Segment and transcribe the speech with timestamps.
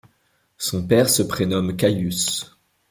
[0.57, 2.57] Son père se prénomme Caïus.